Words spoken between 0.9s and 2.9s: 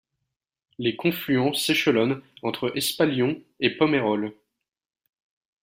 confluents s'échelonnent entre